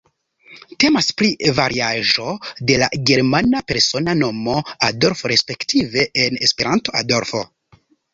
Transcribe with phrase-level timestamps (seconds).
[0.83, 1.27] Temas pri
[1.57, 2.29] variaĵo
[2.71, 4.55] de la germana persona nomo
[4.87, 7.43] Adolf respektive en Esperanto Adolfo.